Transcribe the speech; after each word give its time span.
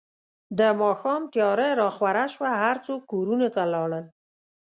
د 0.59 0.61
ماښام 0.81 1.21
تیاره 1.33 1.69
راخوره 1.81 2.25
شوه، 2.33 2.49
هر 2.63 2.77
څوک 2.85 3.01
کورونو 3.11 3.47
ته 3.55 3.61
لاړل. 3.73 4.05